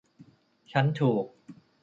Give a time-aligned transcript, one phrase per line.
[0.71, 1.25] ฉันถูก